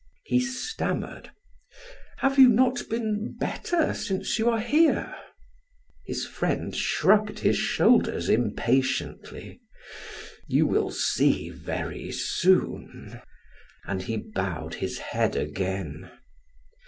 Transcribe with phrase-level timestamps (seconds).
[0.23, 1.29] He stammered:
[2.17, 5.13] "Have you not been better since you are here?"
[6.07, 9.61] His friend shrugged his shoulders impatiently:
[10.47, 13.21] "You will see very soon."
[13.85, 16.09] And he bowed his head again.